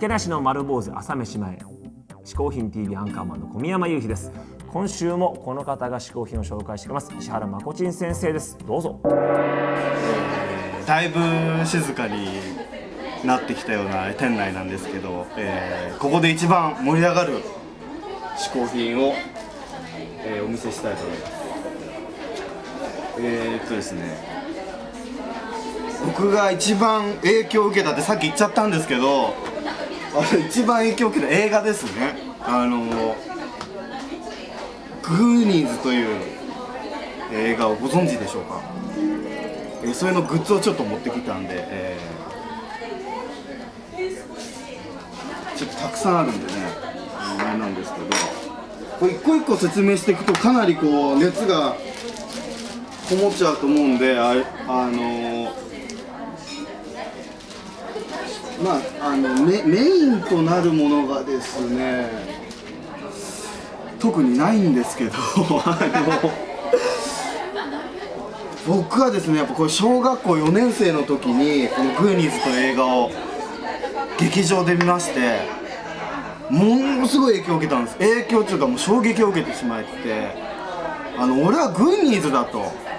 [0.00, 1.58] けなしの丸坊主朝飯前。
[2.24, 4.32] 嗜好品 TV アンカーマンの小宮山雄飛です。
[4.68, 7.12] 今週もこの方が嗜好品を紹介してくれます。
[7.18, 8.56] 石原まこちん先生です。
[8.66, 8.98] どうぞ。
[10.86, 11.20] だいぶ
[11.66, 12.28] 静かに
[13.24, 17.42] なってきたような店内なんですけど、えーここで一番盛り上がる
[18.38, 19.12] 嗜好品を、
[20.24, 21.32] えーお見せしたいと思います。
[23.18, 24.40] えー、っとですね。
[26.06, 29.34] 僕が一番影響を受けたってさっき言っちゃったんですけど
[30.12, 32.14] あの一番影響を受けた映画ですね。
[32.42, 33.14] あの
[35.02, 36.06] グーニーズという
[37.32, 38.60] 映画をご存知でしょうか？
[39.82, 42.10] えーそれのグッズをちょっと持ってきたんで、えー
[45.56, 46.52] ちょっとたくさんあるんでね
[47.18, 48.06] あれなんですけど
[48.98, 51.76] これ一個一個説明していくとかなりこう熱が
[53.10, 54.30] こもっちゃうと思うんであ
[54.68, 55.69] あのー
[58.62, 62.08] まああのメメインとなるものがですね
[63.98, 65.12] 特にないんですけど
[68.66, 73.10] 僕はですねやっぱこれ小学校4年生の時にこの「グーニーズ」という映画を
[74.18, 75.40] 劇場で見まして
[76.50, 77.96] ものすごい影響を受けたんです。
[77.96, 80.36] 影響というかもう衝撃を受けてしまって
[81.16, 82.90] あの俺はグーニーズだと。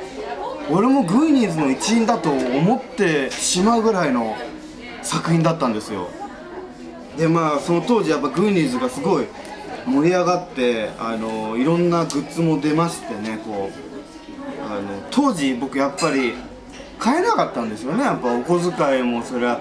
[0.69, 4.37] 俺もグーニーズの一員だと思ってしまうぐらいの
[5.03, 6.09] 作品だったんですよ。
[7.17, 9.25] でまあその当時やっぱグーニーズがすごい
[9.85, 16.33] 盛り上がってあのいろんなグッズも出ましてねこうあの当時僕やっぱり
[16.99, 18.03] 買えなかったんですよね。
[18.03, 19.59] やっぱお小遣いもそれは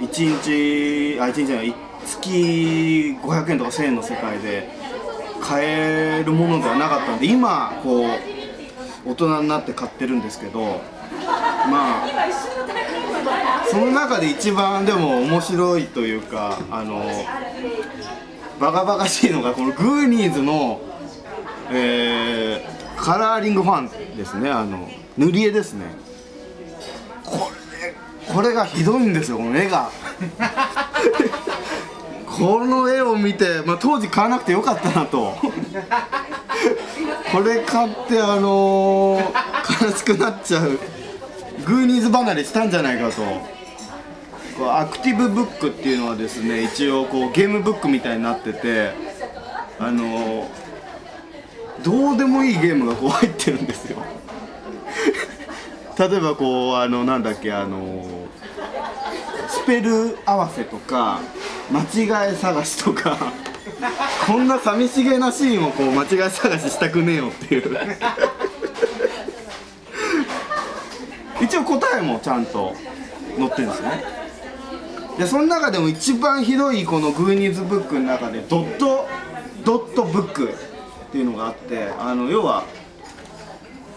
[0.00, 4.68] 1日あ1日じゃない月500円とか1000円の世界で
[5.40, 10.80] 買えるものではなかったんで今こう大人になって買ってるんですけど
[11.70, 12.06] まあ
[13.70, 17.04] その中で一番でも面白いというかあの
[18.60, 20.80] バカバカしいのがこのグーニーズの、
[21.70, 24.50] えーカラーリングファンですね。
[24.50, 24.88] あの
[25.18, 25.84] 塗り絵ですね。
[27.22, 27.50] こ
[27.82, 27.94] れ
[28.34, 29.90] これがひどいんですよこの絵が。
[32.26, 35.36] この絵を見て、まあ、当時買わなくてよかったなと。
[37.30, 40.78] これ買ってあのー悲しくなっちゃう。
[41.64, 43.22] グーニーズ離れしたんじゃないかと。
[44.56, 48.92] こうアクティブブックっていうのはですね一応こうゲームブックみたいになってて
[49.80, 50.48] あの
[51.82, 53.98] どうでもいいゲームがこう入ってるんですよ。
[55.98, 58.04] 例えばこうあのなんだっけあの
[59.48, 61.20] スペル合わせとか
[61.72, 61.80] 間
[62.28, 63.16] 違い探しとか
[64.26, 67.76] こんな寂しげなシーンをこう間違い探ししたくねえよっていう。
[71.54, 72.74] 一応答えもちゃんと
[73.38, 74.02] 載ってるんですね。
[75.18, 79.06] でその中でも一番ひどいこのグーニーズブックの中でドット
[79.64, 80.54] ドットブックっ
[81.12, 82.64] ていうのがあってあの要は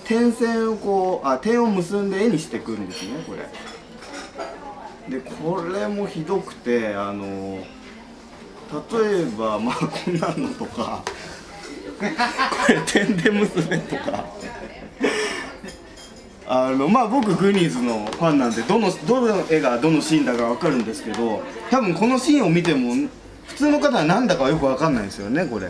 [0.03, 3.49] 点線をこうあ点を結んで絵にしてくるんですねこれ。
[5.09, 7.25] でこれもひどくてあの
[8.91, 11.01] 例えばまあこんなのとか
[11.97, 14.25] これ点で結べとか。
[16.49, 23.09] あのまあ僕グニーズのファンなんでどのどの絵がどのシーンだか分かるんですけど多分このシーンを見ても
[23.47, 25.69] 普通の方は何だかよく分かんないんですよねこれ。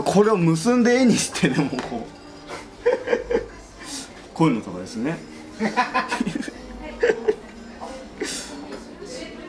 [0.00, 2.14] これを結んで絵にしてでもこう。
[4.34, 5.16] こういうのとかですね。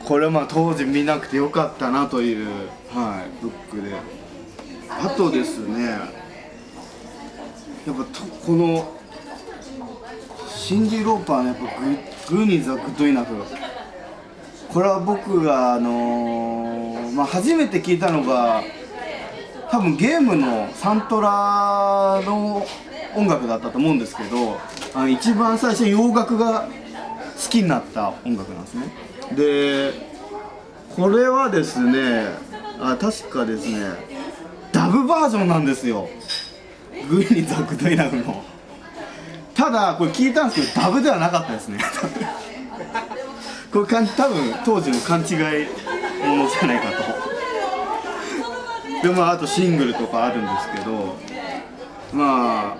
[0.04, 2.46] これはまあ当時見なくてよかったなという、
[2.92, 3.94] はい、ブックで。
[4.88, 5.84] あとですね。
[7.86, 8.96] やっぱとこの
[10.66, 11.62] シンジ・ローパーのやっぱ
[12.28, 13.36] ググーニーズはグッドイナフ
[14.68, 18.64] これは僕があのーまあ初めて聞いたのが
[19.70, 22.66] 多分ゲームのサントラの
[23.14, 24.58] 音楽だったと思うんですけど
[24.92, 28.88] あの一番最初洋楽が好きになった音楽なんですね。
[29.36, 29.92] で
[30.96, 32.24] これはですね
[32.80, 33.86] あ確かですね
[34.72, 36.08] ダブバージョンなんですよ。
[37.08, 38.42] グーニーズ・アクドイナフの
[39.66, 41.80] ただこれ聞いたんですけどダブではなかったですね。
[43.72, 45.26] これかん多分当時の勘違い
[46.24, 46.92] ものじゃないか
[49.02, 49.08] と。
[49.08, 51.16] でまああとシングルとかあるんですけど
[52.12, 52.76] ま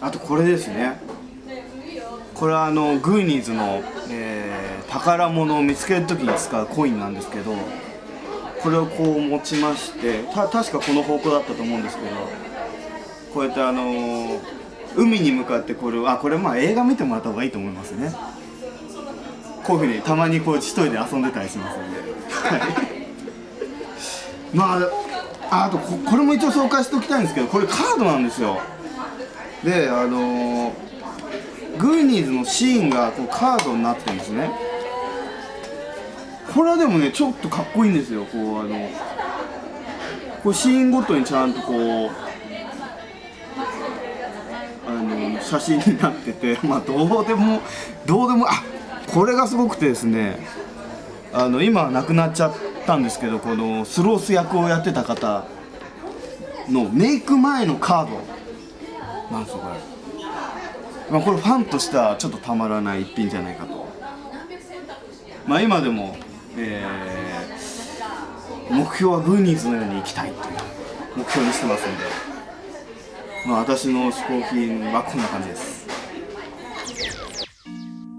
[0.00, 1.00] ああとこれですね。
[2.32, 4.64] これはあのグーニーズの、えー
[4.94, 7.52] 宝物を見つける時に使うコインなんですけど
[8.62, 12.10] これをこう持ちましてた確かこの方向だったと思うんですけど
[13.34, 14.63] こうやってあのー
[14.96, 18.12] 海に向かってこれあこれまあ映画見てもらった方がいいと思いますね。
[19.64, 21.98] こういうふうにたまにこう一人で遊んでたりしますんで。
[21.98, 22.60] はい。
[24.54, 24.78] ま
[25.50, 28.60] ああとここれも一応紹介しておきたいんですけどこれカードなんですよ。
[29.64, 30.84] であのー
[31.78, 34.50] グーニーズのシーンがこうカードになってるんですね。
[36.54, 38.24] これはでもねちょっとかっこいいんですよ。
[38.26, 38.88] こうあの
[40.44, 42.10] こうシーンごとにちゃんとこう
[44.86, 47.60] あの写真になっててまあどうでも
[48.06, 48.62] どうでもあ
[49.12, 50.38] これがすごくてですね
[51.32, 52.54] あの今は亡くなっちゃっ
[52.86, 55.46] たんですけどこのスロース役をやってた方
[56.70, 58.34] のメイク前のカード。
[59.30, 59.74] なんですよこれ。
[61.10, 63.86] まあ、これファンとしてはちょっとたまらない一品じゃないかと。
[65.46, 66.16] まあ今でも、
[66.56, 67.24] えー
[68.70, 70.54] 目標はグーニーズのように行きたいという
[71.16, 72.33] 目標にしてますんで。
[73.46, 75.86] まあ私の嗜好品はこんな感じです。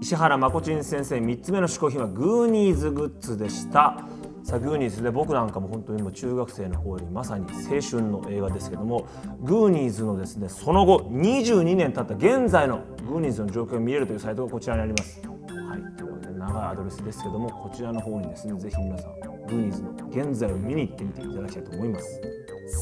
[0.00, 4.04] 石原まこちん先生3つ目の嗜好品はグーニーズグッズでした。
[4.44, 9.08] さあグーニーズで僕なんかも本当にもう中学生の頃にまさに青春の映画ですけども
[9.40, 15.20] グーニーズのですねその後22年経った現在のグーニーズの状況が見れるというサイトがこちらにあります。
[15.26, 22.20] はいということで長いアドレスですけどもこちらの方にですねぜひ皆さんグーニーズの現在を見に行ってみていただきたいと思います。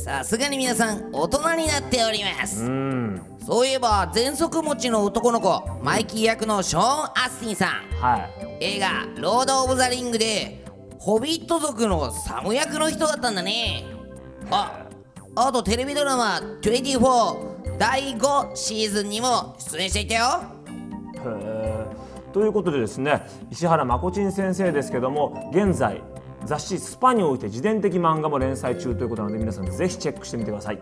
[0.05, 2.65] さすがに皆さん大人になっております。
[2.65, 3.23] うん。
[3.45, 7.69] そういえば喘息持ちの男の子マイキー役のショーン・アスティンさん。
[8.01, 8.57] はい。
[8.61, 10.65] 映画「ロード・オブ・ザ・リング」で
[10.99, 13.85] ホビット族のサム役の人だったんだね。
[14.51, 14.87] あ
[15.37, 20.25] あとテレビドラマ「24」第5シーズンにも出演していたよ。
[21.19, 22.33] へー。
[22.33, 26.03] ということでですね石原まこちん先生ですけども現在
[26.47, 30.79] 雑誌「スパ」において自伝的漫画も連載中ということなので皆さんぜひチェックしてみてください。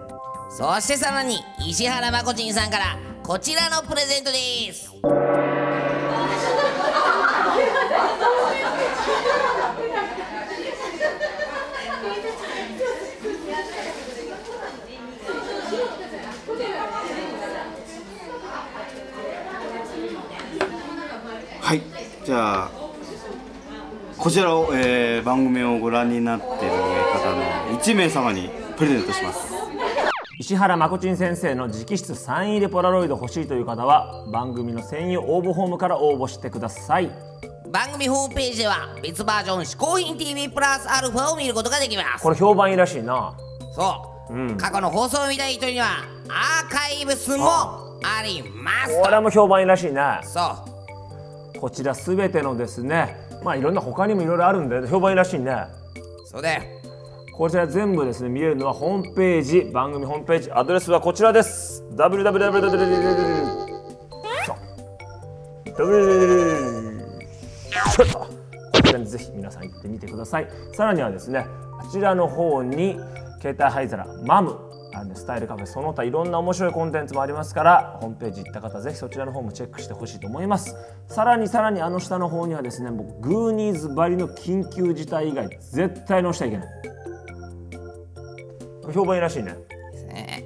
[0.51, 4.93] そしてさらに石原まこちんさんからこちらのプレゼントです。
[21.61, 21.83] はい
[22.25, 22.82] じゃあ
[24.23, 26.75] こちらを、えー番組をご覧になっている
[27.13, 27.35] 方
[27.73, 29.53] の1名様にプレゼントします。
[30.39, 37.11] 石原まこちん先生の直筆サイン入りポラロイド欲しいという方は番組の専用応募フォームから応募してください。
[37.73, 42.23] 番組ホームページでは別バージョン「嗜好品 TV プラスアルファ」を見ることができます。
[42.23, 43.35] これ評判いいらしいな。
[43.75, 45.87] そう、過去の放送を見たい人には
[46.29, 47.51] アーカイブスも
[48.05, 48.23] あ。
[48.25, 50.21] りますこれも評判いいらしいね。
[50.23, 50.41] そ
[51.57, 51.59] う。
[51.59, 55.67] こちらすべてのですねまあいろんな他にもいろいろあるんで評判いいらしいね。
[56.27, 56.63] そうだよ。
[57.35, 61.85] こちら全部ですね見れるのはホームページ番組ホームページアドレスはこちらです。
[61.95, 63.73] www
[65.75, 68.29] ちょっとこ
[68.85, 71.47] ちらにぜひ皆さん行ってみてくださいさらにはですね
[71.81, 72.99] こちらの方に
[73.41, 74.57] 携帯灰皿マム
[74.95, 80.77] あのスタイルカフェその他いろんな面白いコンテンツもありますからホームページ行った方ぜひそちらの方もチェックしてほしいと思います。
[81.09, 86.69] さらにさらにあの下の方にはですねもうグーニーズばりの緊急事態以外絶対載せちゃいけない。
[88.93, 89.57] 評判いいらしいね。
[90.11, 90.43] え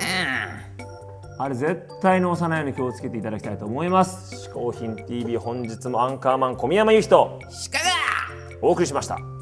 [1.38, 4.48] あれ絶対に押さないように気をつけていただきたいと思います。
[4.48, 7.96] 嗜好品 TV 本日もアンカーマン小宮山由紀とー、鹿が！
[8.62, 9.35] お送りしました